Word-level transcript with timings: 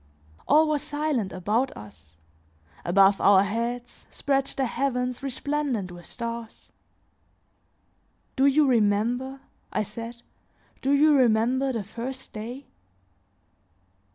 All 0.47 0.67
was 0.67 0.81
silent 0.81 1.31
about 1.31 1.69
us; 1.77 2.15
above 2.83 3.21
our 3.21 3.43
heads, 3.43 4.07
spread 4.09 4.47
the 4.47 4.65
heavens 4.65 5.21
resplendent 5.21 5.91
with 5.91 6.07
stars. 6.07 6.71
"Do 8.35 8.47
you 8.47 8.65
remember," 8.67 9.41
I 9.71 9.83
said, 9.83 10.23
"do 10.81 10.93
you 10.93 11.13
remember 11.15 11.71
the 11.71 11.83
first 11.83 12.33
day?" 12.33 12.65